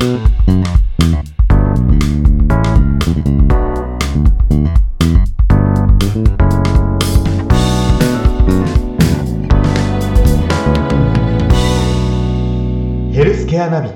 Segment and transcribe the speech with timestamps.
[0.00, 0.18] ヘル
[13.34, 13.90] スケアナビ。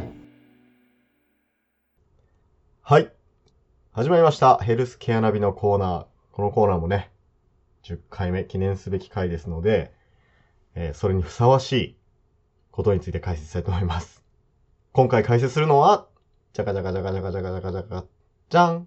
[2.82, 3.10] はい。
[3.92, 4.58] 始まりました。
[4.58, 6.04] ヘルスケアナビのコーナー。
[6.32, 7.10] このコーナーもね、
[7.84, 9.94] 10回目記念すべき回ですので、
[10.74, 11.96] えーそれにふさわしい
[12.72, 14.23] ことについて解説したいと思います。
[14.94, 16.06] 今回解説するのは、
[16.52, 18.04] じゃかじゃかじゃかじゃかじゃかじゃかじゃか、
[18.48, 18.86] じゃん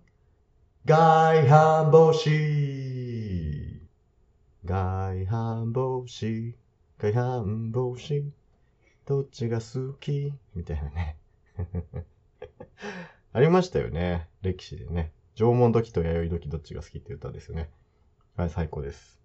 [0.85, 3.81] 外反母趾
[4.63, 6.55] 外反母趾
[6.97, 8.31] 外反母趾
[9.05, 11.17] どっちが好きみたいなね。
[13.33, 14.29] ありましたよね。
[14.41, 15.11] 歴史でね。
[15.35, 17.69] 縄文土器と弥生土器どっちが好きって歌ですよね。
[18.37, 19.19] はい、最高です。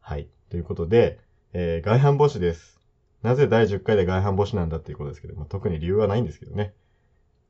[0.00, 0.30] はい。
[0.48, 1.20] ということで、
[1.52, 2.81] えー外反母趾です。
[3.22, 6.74] なぜ第10回で外反母趾なんだっていうことですけど、まあ、特に理由はないんですけどね。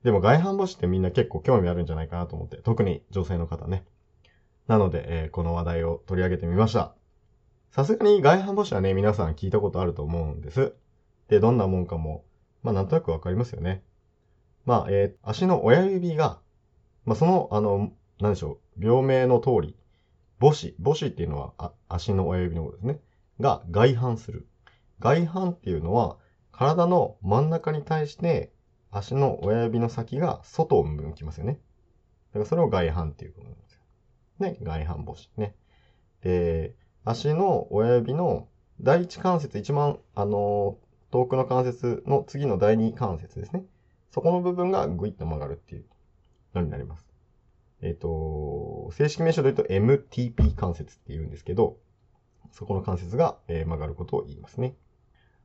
[0.02, 3.84] でも外反母趾ってみんな結構興味あるんじゃないかなと思って、特に女性の方ね。
[4.66, 6.95] なので、えーこの話題を取り上げてみました。
[7.70, 10.74] さすがに外反母趾はね、皆さん聞いたことあると思うんです。
[11.29, 12.24] で、どんなもんかも、
[12.62, 13.82] まあなんとなくわかりますよね。
[14.64, 16.40] まあ、えー足の親指が、
[17.04, 19.76] まあその、あの、なんでしょう、病名の通り、
[20.40, 23.01] 母趾、母趾っていうのはあ足の親指のことですね。
[23.40, 24.46] が外反する。
[25.02, 26.16] 外反っていうのは、
[26.52, 28.52] 体の真ん中に対して、
[28.90, 31.60] 足の親指の先が外を向きますよね。
[32.32, 33.80] だからそれを外反っていうことなんですよ。
[34.38, 35.54] ね、外反母趾ね。
[36.23, 38.48] で、足の親指の
[38.80, 43.66] 第一関節、一番、あのー遠くの関節の次の第二関節ですね。
[44.10, 45.84] そこの部分がグイッと曲がるっていう
[46.54, 47.06] のになります。
[47.82, 51.76] えっ、と、正式名称で言うと MTP 関節って言うんですけど、
[52.50, 54.74] そこの関節が、えー曲がることを言いますね。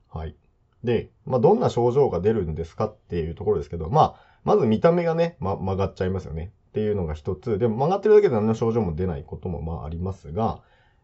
[0.09, 0.35] はい。
[0.83, 6.51] で、まあ、どんな症状が出るんですかっていうところですけど、まあ、まず見た目がね、ま、曲がっちゃいますよね。
[6.69, 7.57] っていうのが一つ。
[7.57, 10.61] でも曲がってるだけで何の症状も出ないこともまあありますが、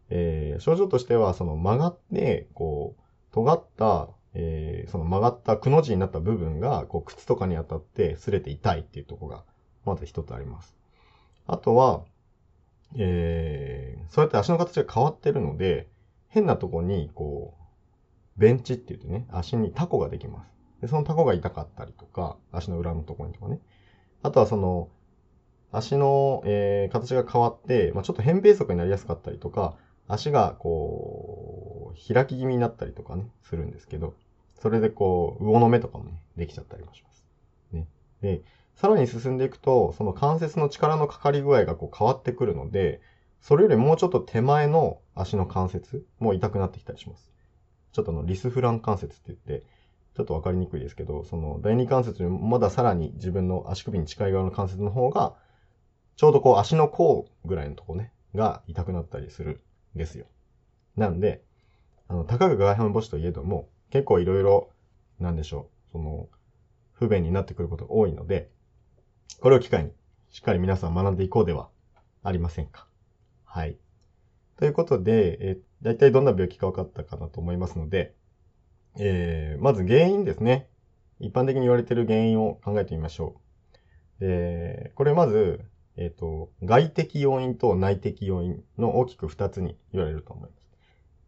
[0.09, 3.01] えー症状としては、その曲がって、こう、
[3.33, 9.43] 尖った、えーその曲がったくの字になった部分が、こう、靴とかに当たって擦れて痛いっていうところが、
[9.85, 10.75] まず一つあります。
[11.47, 12.03] あとは、
[12.95, 15.87] えーそうやって足の形が変わってるので、
[16.29, 17.62] 変なとこに、こう、
[18.37, 20.51] ベンチって言ってね、足にタコができます。
[20.81, 23.59] で、そのタコが痛かったりとか、足の裏のところにとかね。
[24.21, 24.89] あとはその、
[25.71, 29.75] 足の、えー形が変わって、まあ、ちょっと扁平足になりやすかったりとか、
[30.07, 34.13] 足がこう、開き気味になったりとかね、するんですけど、
[34.55, 37.25] それでこう、魚の目とかもね、できちゃったりもします。
[37.71, 37.87] ね。
[38.21, 38.41] で、
[38.75, 43.01] さらに進んでいくと、その関節の力のかかり具合がこう変わってくるので、
[43.41, 47.31] それよりもうちょっと手前の足の関節も痛くなってきたりします。
[47.93, 49.65] ちょっとあの、リスフラン関節って言って、
[50.15, 55.35] ちょっとわかりにくいですけど、その第二関節よりもまださらに自分の足首に近い側の関節の方が、
[56.15, 59.61] ちょうどこう足の甲ぐらいのとこね、が痛くなったりする
[59.95, 60.25] んですよ。
[60.95, 61.43] なんで、
[62.07, 64.69] あの、たかが外反母趾といえども、結構いろいろ、
[65.19, 66.29] なんでしょう、その、
[66.93, 68.49] 不便になってくることが多いので、
[69.39, 69.91] これを機会に、
[70.31, 71.69] しっかり皆さん学んでいこうでは
[72.23, 72.87] ありませんか。
[73.45, 73.77] はい。
[74.57, 78.15] ということで、えー、大体どんな病気か分かったかなと思いますので、
[78.99, 80.67] えー、まず原因ですね。
[81.19, 84.25] 一般的に言われている原因を考えてみましょう。
[84.25, 85.61] えー、これまず、
[85.95, 90.69] えっ、と、外的要因と内的要因の大きく二つに言われると思います。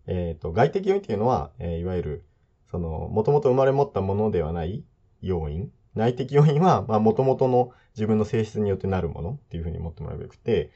[0.07, 2.25] えっ、と、外的要因っていうのは、えーいわゆる、
[2.71, 4.83] その、もともと生まれ持ったものではない
[5.21, 5.71] 要因。
[5.93, 10.71] 内的要因は、まあ、もともとの自分の性質によってなるものっていうふうに思ってもらえばよくて、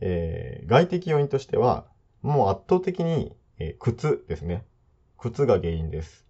[0.00, 1.86] えー外的要因としては、
[2.24, 4.64] もう圧倒的に、えー靴ですね。
[5.18, 6.26] 靴が原因です。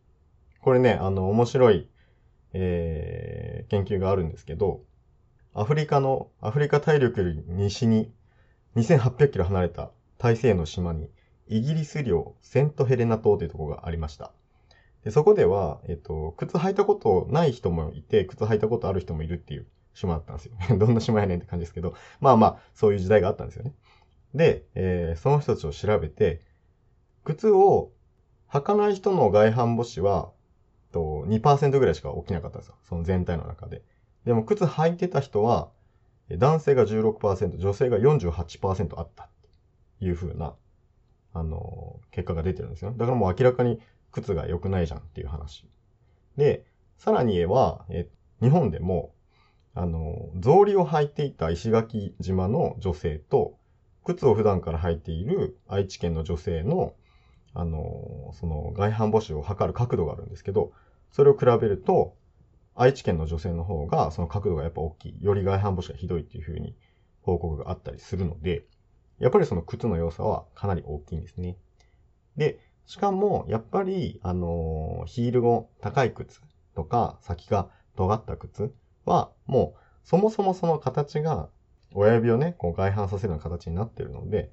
[0.60, 1.88] これね、あの、面白い、
[2.52, 4.82] えー研究があるんですけど、
[5.54, 8.12] アフリカの、アフリカ大陸より西に
[8.74, 11.10] 2800キロ離れた大西の島に、
[11.46, 14.32] イギリス領セントヘレナ島というところがありました。
[15.04, 20.54] でそこでは、えっと、靴履いたことない人もいて、靴履いたことある人もいるっていう島だったんですよ。
[20.76, 23.74] どんな島やねんって感じですけど、まあまあ、そういう時代があったんですよね。
[24.34, 26.42] で、えーその人たちを調べて、
[27.24, 27.92] 靴を
[28.50, 30.30] 履かない人の外反母趾は、
[30.92, 32.76] と2%ぐらいしか起きなかったんですよ。
[32.82, 33.82] その全体の中で。
[34.24, 35.70] でも靴履いてた人は、
[36.30, 39.28] 男性が16%、女性が48%あったっ
[39.98, 40.54] ていう風な、
[41.32, 42.92] あのー結果が出てるんですよ。
[42.96, 43.80] だからもう明らかに
[44.12, 45.68] 靴が良くないじゃんっていう話。
[46.36, 46.64] で、
[46.96, 48.08] さらに言えば、え
[48.40, 49.12] 日本でも、
[49.74, 53.58] あのー草履を履いていた石垣島の女性と、
[54.04, 56.94] 靴を普段から履いている愛知県の女性の、
[57.54, 60.72] あのその外反母趾を測る角度があるんですけど、
[61.10, 62.16] それを比べると、
[62.74, 65.22] 愛知県の女性の方がその角度がやっぱ大きい。
[65.22, 66.74] より外反母趾がひどいっていう風に
[67.22, 68.64] 報告があったりするので、
[69.18, 71.56] やっぱりその靴の良さはかなり大きいんですね。
[72.36, 76.42] で、しかも、やっぱり、あの、ヒール後高い靴
[76.74, 78.74] とか、先が尖った靴
[79.04, 81.48] は、もう、そもそもその形が、
[81.94, 84.52] 親指をね、こう外反させるような形になってるので、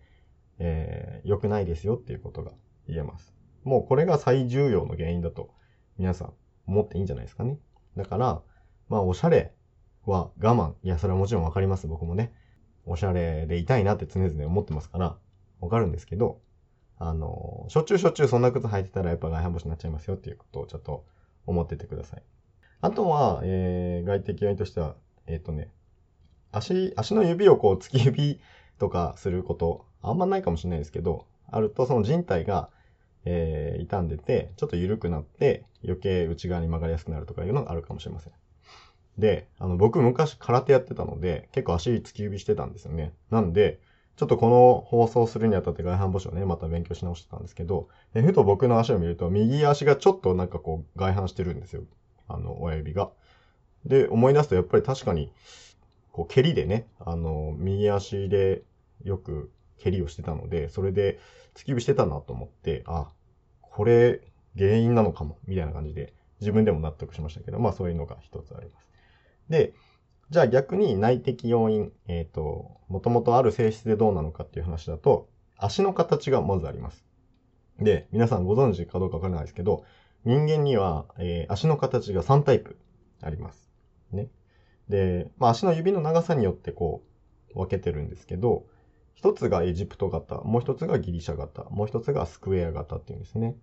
[0.60, 2.52] えー、良くないですよっていうことが
[2.88, 3.34] 言えます。
[3.64, 5.50] もうこれが最重要の原因だと、
[5.98, 6.34] 皆さん
[6.68, 7.58] 思っていいんじゃないですかね。
[7.98, 8.42] だから、
[8.90, 9.54] まあ、おしゃれ
[10.06, 10.74] は我慢。
[10.84, 11.88] いや、それはもちろんわかります。
[11.88, 12.34] 僕もね。
[12.86, 15.18] おしゃれでいたいなって常々思ってますから、
[15.60, 16.42] わかるんですけど、
[16.98, 21.06] あの、しょっちゅうしょっちゅうそんな靴履いてたらやっぱ外反母趾になっちゃいますよっていうことをちょっと
[21.46, 22.24] 思っててください。
[22.82, 24.96] あとは、えー、外的要因としては、
[25.28, 25.72] えっ、ー、とね、
[26.52, 28.40] 足、足の指をこう、突き指
[28.78, 32.70] とかすること、あんまないかもしれないですけど、あるとその人体が、
[33.26, 38.34] えー、傷んでて、ちょっと緩くなって、余計内側に曲がりやすくなるとかいうのがあるかもしれません。
[39.18, 43.14] で、あの、僕昔空手やってたので、結構足突き指してたんですよね。
[43.30, 43.80] なんで、
[44.16, 51.84] ちょっとこの放送するにあたって外反母趾をね、また勉強し直してたんですけど、ふと僕の足を見ると、右足がちょっとなんかこう外反してるんですよ。
[52.28, 53.10] あの、親指が。
[53.86, 55.32] で、思い出すとやっぱり確かに、
[56.12, 58.64] こう、蹴りでね、あの、右足で
[59.04, 61.20] よく蹴りをしてたので、それで
[61.56, 63.10] 突き指してたなと思って、あ、
[63.62, 64.22] これ
[64.58, 68.88] 原因なのかも、みたいな感じで、自分でも納得しましたけど、まあそういうのが一つあります。
[69.50, 69.74] で、
[70.30, 77.06] じゃあ逆に内的要因、えっ、ー、と、もともとある性質でどうなのかっていう話だと、足の形がまずあります。
[77.80, 79.84] で、皆さんご存知かどうかわからないですけど、
[80.24, 82.78] 人間には、えー、足の形が3タイプ
[83.22, 83.70] あります。
[84.12, 84.30] ね。
[84.90, 87.04] で、まあ、足の指の長さによってこ
[87.56, 88.66] う、分けてるんですけど、
[89.14, 93.56] 一つがエジプト型、もう一つがギリシャ型、もう一つがスクエア型っていうんですね。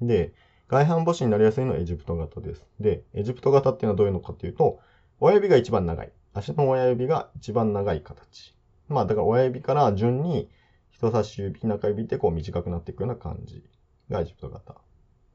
[0.00, 0.32] で、
[0.68, 2.66] 外反母趾になりやすいのはエジプト型です。
[2.80, 4.80] で、エジプト型っていうのはどういうのかっていうと、
[5.20, 6.12] 親指が一番長い。
[6.34, 8.54] 足の親指が一番長い形。
[8.88, 10.50] まあ、だから親指から順に
[10.90, 13.62] 人差し指、中指ってこう短くなっていくような感じ
[14.10, 14.74] がエジプト型。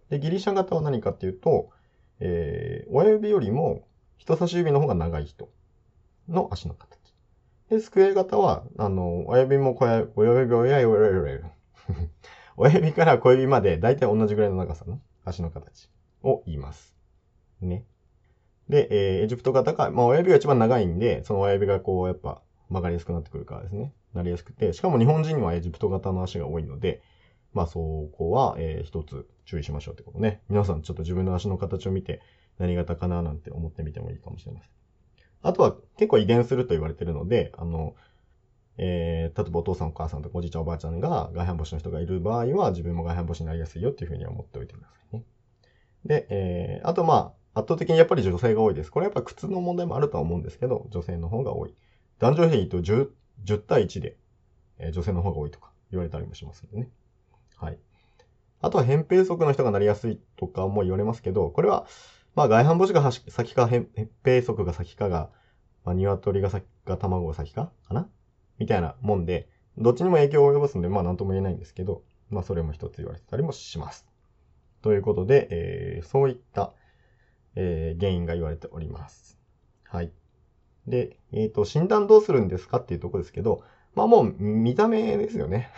[0.09, 1.69] で、ギリシャ型は何かっていうと、
[2.19, 3.87] えー、親指よりも
[4.21, 5.49] 人差し指の方が長い人
[6.29, 6.95] の足の形。
[7.71, 11.43] で、スクエア型は、あの、親指も小指、親指、親指、親指、
[12.55, 15.89] 親指から小指まで大体同じぐらいの長さの足の形
[16.21, 16.95] を言います。
[17.61, 17.83] ね。
[18.69, 23.91] で、えー、エジプト型が、まあ親指が一番長いんで、その親指がこう、やっぱ曲がりやすくなってくるからですね。
[24.13, 27.01] なりやすくて、しかも日本人にはエジプト型の足が多いので、
[27.53, 30.43] まあそこは、えー、一つ注意しましょうってことね。
[30.47, 32.21] 皆さんちょっと自分の足の形を見て、
[32.61, 34.69] 何型かななんて思ってみてもいいかもしれません。
[35.41, 37.95] あとは結構遺伝すると言われてるので、あの、
[38.77, 45.23] えー、例えばお父さんお母さんとかおじいちゃんおばあちゃんが外反母趾の人がいる場合は自分も外反母趾になりやすいよっていうふうに思っておいてくださいね。
[46.05, 48.91] で、えー、あとまあ、圧倒的にやっぱり女性が多いです。
[48.91, 51.75] これやっぱ靴の問題もあるとは思うんですけど、女性の方が多い。
[52.19, 53.09] 男女比と 10,
[53.43, 54.17] 10対1で、
[54.77, 56.89] えー、女性の方が多いとか言われたりもしますんでね。
[57.57, 57.79] はい。
[58.61, 61.85] あとは扁平足の人がなりやすいとかも言われますけど、これは、
[62.35, 63.87] まあ外反母趾が先か、扁
[64.23, 65.29] 平足が先かが、
[65.83, 68.09] まあ鶏が先か卵が先かかな？
[68.59, 74.07] みたいなもんで、どっちにも影響を及ぼすんで、まあなんとも言えないんですけど、まあそれも一つ言われてたりもします。
[74.81, 76.73] ということで、えー、そういった、
[77.55, 79.37] えー、原因が言われております。
[79.83, 80.11] はい。
[80.87, 85.69] で、えっ、ー、と、診断どうするんですかっていうとこですけど、まあもう見た目ですよね。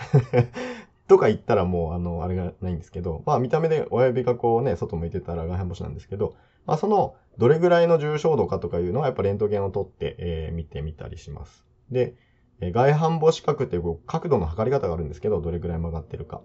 [1.08, 11.66] とか言ったらもう、あの、あれがないんですけど、まあ見た目で親指がこうね、外向いてたら外反母趾なんですけど、まあその、どれぐらいの重症度かとかいうのはやっぱレントゲンを取って、えー、見てみたりします。
[11.92, 12.16] で、
[12.62, 16.42] え外反母趾角っていう角度の測り方があるんですけど、どれぐらい曲がってるか。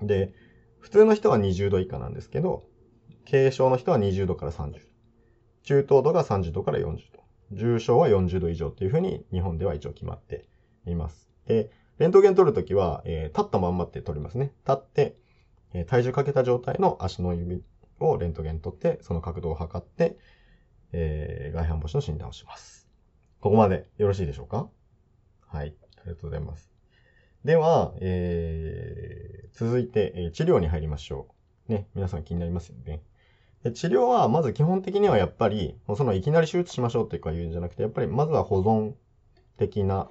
[0.00, 0.32] で、
[0.78, 2.64] 普通の人は20度以下なんですけど、
[3.28, 4.78] 軽症の人は20度から30度。
[5.64, 7.26] 中等度が30度から40度。
[7.52, 10.46] 重症は40度以上っていうふうに日本では一応決まって
[10.86, 11.28] います。
[11.46, 14.52] で、レントゲン取るときは、えー、立ったまんまって取りますね。
[14.66, 15.16] 立って、
[15.72, 17.62] え、体重かけた状態の足の指
[18.00, 20.18] をレントゲン取って、その角度を測って、
[20.92, 22.88] えー、外反母趾の診断をします。
[23.40, 24.68] ここまでよろしいでしょうか？
[25.46, 25.74] はい。
[25.98, 26.70] ありがとうございます。
[27.44, 31.28] では、えー、続いて、え、治療に入りましょ
[31.68, 31.72] う。
[31.72, 33.02] ね、皆さん気になりますよね。
[33.64, 38.92] で治療は、まず基本的にはやっぱり、そのいきなり手術しましょうっていうか言うんじゃなくて、やっぱりまずは保存
[39.56, 40.08] 的な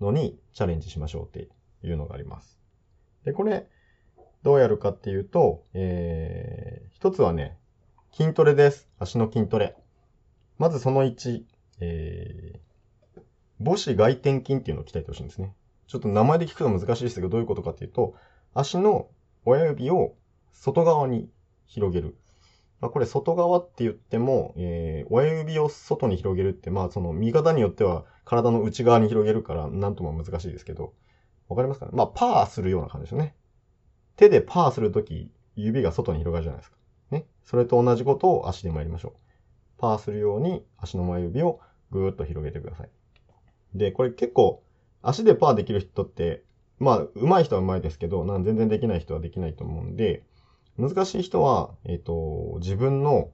[0.00, 1.48] のにチャレンジしましょうって
[1.82, 2.58] いうのがあります。
[3.24, 3.66] で、これ、
[4.42, 7.58] どうやるかっていうと、えー、一つはね、
[8.12, 8.88] 筋トレです。
[8.98, 9.76] 足の筋トレ。
[10.58, 11.42] まずその1、
[11.80, 13.20] えー、
[13.64, 15.54] 母子外転筋っていうのを鍛えてほしいんですね。
[15.86, 18.14] ちょっと名前で聞くと難しいですけど、どういうことかっていうと、
[18.54, 19.08] 足の
[19.44, 20.14] 親指を
[20.52, 21.28] 外側に
[21.66, 22.16] 広げる。
[22.80, 30.92] まあ、これ外側って言っても、えー、親指を外に広げるって、まあその見方によっては体の内側に広げるから、なんとも難しいですけど、
[31.48, 31.92] わかりますかね？
[31.94, 33.34] まあパーするような感じですよね。
[34.16, 36.76] 手でパーするとき、指が外に広がるじゃないですか。
[37.10, 37.24] ね？
[37.44, 39.12] それと同じことを足でもやりましょう。
[39.78, 42.90] パーするように足の前指をぐーっと広げてください。
[43.74, 44.62] で、これ結構
[45.02, 46.42] 足でパーできる人って、
[46.78, 50.24] まあ、上手い人は上手いですけど、なん全然できない人はできないと思うんで、
[50.78, 53.30] 難しい人は、えっ、ー、と、自分の、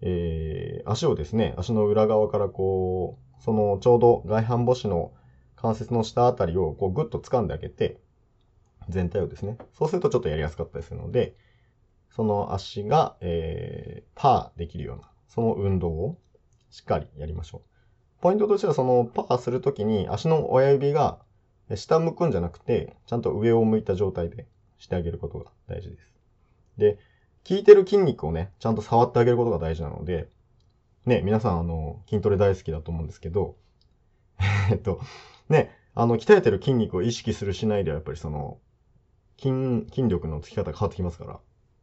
[0.00, 5.12] えー、足をですね、足の裏側からこう、そのちょうど外反母趾の
[5.56, 8.00] 関節の下あたりをこうグッと掴んであげて、
[8.88, 9.58] 全体をですね。
[9.72, 11.36] そうするとちょっとやりやすかったりするので、
[12.10, 16.18] その足が、えー、パーできるような、その運動を
[16.70, 17.74] しっかりやりましょう。
[18.20, 21.18] ポイントとしてはそのパーするときに足の親指が
[21.74, 24.46] 下向くんじゃなくて、ちゃんと上を向いた状態で
[24.78, 26.13] してあげることが大事です。
[26.78, 26.98] で、
[27.46, 30.28] 効いてる筋肉をね、ちゃんと触ってあげることが大事なので、
[31.06, 33.56] ね、皆さんあの、筋トレ大好きだと思うんですけど、
[34.70, 35.00] えっと、
[35.48, 38.58] ね、あの、鍛えてる筋肉を意識するしないではやっぱりその、
[39.38, 41.40] 筋、筋力のつき方が変わってきますから。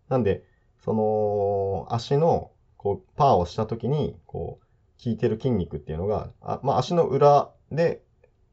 [0.10, 0.44] なんで、
[0.84, 8.04] その、足の、こう、パーをしたときに、こう、効いてる筋肉っていうのが、あまあ、足の裏で、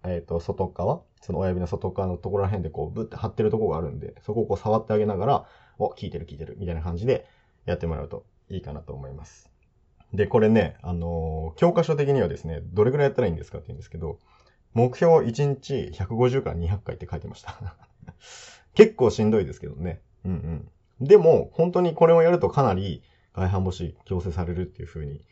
[0.05, 5.47] えっ、ー、と、外側、その親指の外側のところら辺でこう、ブッて張ってるとこがあるんで、そこをこう触ってあげながら、
[5.79, 7.27] お、効いてる効いてる、みたいな感じで
[7.67, 9.51] やってもらうといいかなと思います。
[10.13, 14.19] で、これね、あのー、教科書的にはですね、どれぐらいやったらいいんですかって言うんですけど、
[14.75, 17.77] 目標1日150から200回って書いてました
[18.75, 20.01] 結構しんどいですけどね。
[20.25, 20.71] うん
[21.01, 21.07] うん。
[21.07, 23.03] でも、本当にこれをやるとかなり
[23.35, 25.25] 外反母趾矯正されるっていう風に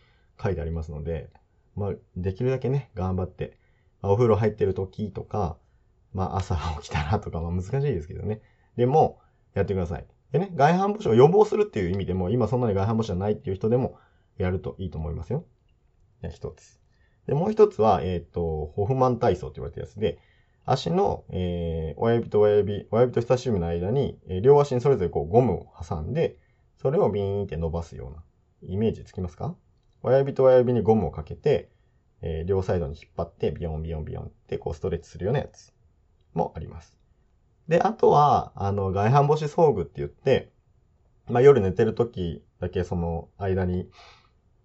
[0.43, 1.31] 書いてありますので、
[1.75, 3.57] まあ、できるだけね、頑張って、
[4.03, 5.57] まあ、お風呂入ってる時とか、
[6.13, 8.41] まあ、朝起きたらとか、まあ、難しいですけどね。
[8.77, 9.21] でも、
[9.55, 10.07] やってください。
[10.33, 13.99] でね、外反母趾を予防するっていう意味でも、今そんなに外反母趾じゃないっていう人でも、
[14.39, 15.45] やるといいと思いますよ。
[16.31, 16.81] 一つ。
[17.27, 20.19] で、もう一つは、えっ、ー、と、ホフマン体操と言われたやつで、
[20.65, 26.39] 足の、えー、親指と親指、親指と人差し指の間に、えー、両足にそれぞれこうゴムを挟んで、
[26.77, 28.23] それをビーンって伸ばすような
[28.63, 29.55] イメージつきますか
[30.03, 31.71] 親指と親指にゴムをかけて、
[32.21, 35.73] えー、両サイドに引っ張って、ビヨンビヨンビヨンってこうストレッチするようなやつ
[36.35, 36.99] もあります。
[37.69, 40.53] で、あとは、あの、外反母趾装具って言って、
[41.29, 43.89] まあ、夜寝てる時だけその間に、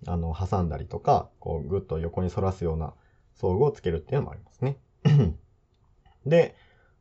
[0.07, 2.93] あの、挟んだりとか、こう、ぐっと横に反らすような
[3.35, 4.77] 装具をつけるっていうのもありますね。
[6.25, 6.55] で、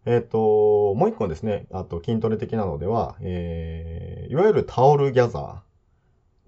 [0.06, 5.70] えっ、ー、と、もう一個ですね、あと筋トレ的なのでは、えー、いわゆるタオルギャザー。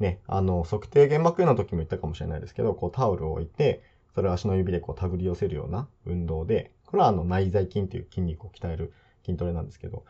[0.02, 3.82] ね、あの、測定原膜炎の時も言ったかもしれないですけど、こうタオルを置いて、
[4.14, 8.92] それを足の指でこう手繰り寄せるような運動で、これはあの内在筋っていう筋肉を鍛える
[9.24, 10.04] 筋トレなんですけど、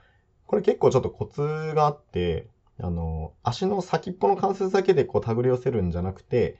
[0.46, 2.46] これ結構ちょっとコツがあって、
[2.78, 6.56] あの、足の先っぽの関節だけでこう手繰り寄せるんじゃなくて、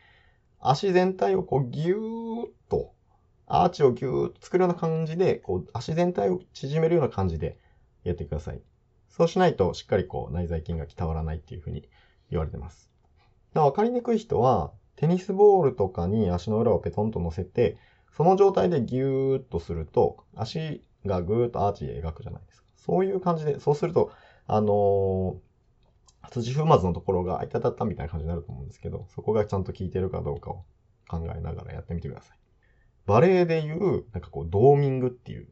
[0.61, 2.92] 足全体をこうギューッと、
[3.47, 7.59] アーチをギューッと作るような感じで、こう足全体を縮めるような感じで
[8.04, 8.61] やってください。
[9.09, 11.87] そうしないとしっかりこう内在筋が鍛わらないっていうふうに
[12.30, 12.90] 言われてます。
[13.54, 17.76] わかりにくい人は、テニスボールとかに足の裏をペトンと乗せて、
[18.16, 22.68] その状態でギューッとすると、足がぐーっとアーチで描くじゃないですか。
[22.76, 24.11] そういう感じで、そうすると、
[24.47, 30.64] あのー、土踏まずのところが、あいたたったみたいな感じになると思うんですけど、そこがちゃんと効いてるかどうかを
[31.09, 32.38] 考えながらやってみてください。
[33.06, 35.49] バレエでいう、なんかこう、ドーミングっていう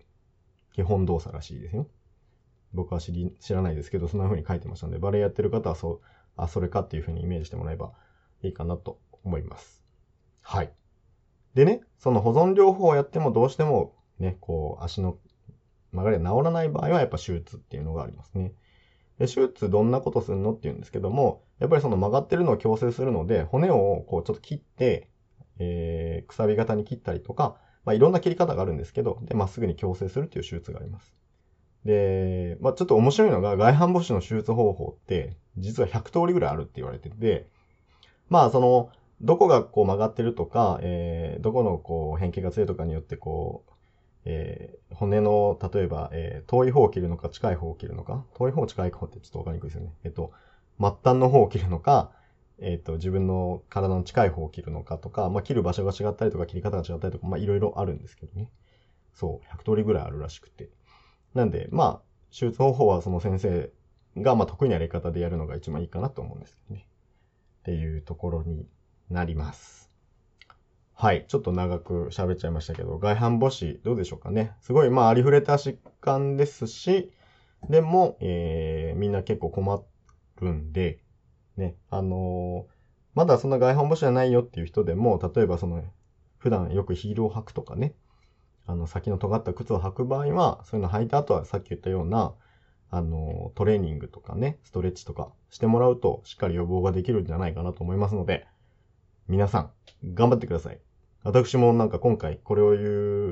[0.73, 1.88] 基本動作らしいですよ。
[2.73, 6.00] 僕は知り、知らないですけど、そんな風に書いてましたので、バレエやってる方はそう、
[6.37, 7.92] あ、それかっていう風にイメージしてもらえば
[8.42, 9.85] いいかなと思います。
[10.42, 10.73] はい。
[11.54, 15.19] でね、その保存療法をやってもどうしてもね、こう、足の
[15.92, 18.52] 曲がりが治らない場合はやっぱ手術っていうのがありますね。
[19.18, 25.11] で手術どんなことするのって言うんですけども、やっぱりその曲がってるのを矯正するので、骨をこうちょっと切って、
[25.59, 31.14] えー、くさび型に切ったりとか、まあ、いろんな切り方があるんですけど、で、まっすぐに矯正するっていう手術があります。
[31.85, 37.49] で、まあ、ちょっと面白いのが、外反母趾の手術方法って、実は100通りぐらいあるって言われてて、
[38.28, 43.69] まあ、その、どこがこう曲がってるとか、えー、どこのこう変形が強いとかによってこう、
[44.24, 49.94] えー、骨の、例えば、えー、遠い方を切るのか近い方を切るのか、遠い方近い方ってちょっとわかりにくいですよね。
[50.04, 50.30] えっと、
[50.78, 52.10] 末端の方を切るのか、
[52.58, 58.50] えっと、自分の体の近い方を切るのかとか、まあ、切る場所が違ったりとか、切り方が違ったりとか、まあ、いろいろあるんですけどね。
[59.14, 60.68] そう、100通りぐらいあるらしくて。
[61.34, 62.00] なんで、まあ、
[62.30, 63.70] 手術方法はその先生
[64.16, 66.86] が、ま、得意なやり方でやるのが一番いいかなと思うんですけどね。
[67.60, 68.66] っていうところに
[69.08, 69.89] なります。
[71.00, 71.25] はい。
[71.28, 74.52] ちょっと長く喋っちゃいましたけど、外反母趾どうでしょうかね。
[74.61, 77.11] すごい、まあ、ありふれた疾患ですし、
[77.71, 79.83] でも、えー、みんな結構困
[80.42, 80.99] るんで、
[81.57, 82.80] ね、あのー
[83.14, 85.83] まだそんな外反母趾じゃないよっていう人でも、例えばその、
[86.38, 87.95] 普段よくヒールを履くとかね、
[88.66, 92.35] あの、先の尖った靴を履く場合は、そういうの履いた後はさっき言ったような、
[92.90, 98.47] あの、トレーニングとかね、ストレッチとかしてもらうと、しっかり予防ができるんじゃないかなと思いますので、
[99.28, 99.71] 皆さん、
[100.14, 100.80] 頑張ってください。
[101.22, 102.80] 私もなんか今回これを言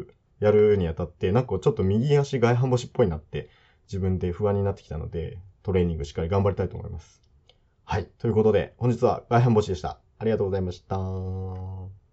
[0.00, 0.08] う、
[0.40, 3.48] やるにあたって、なんかちょっと右足外反母趾っぽいなって、
[3.86, 7.22] 自分で不安になってきたので、トレーニングしっかり頑張りたいと思います。
[7.84, 8.06] はい。
[8.18, 9.98] ということで、本日は外反母趾でした。
[10.18, 12.07] ありがとうございました。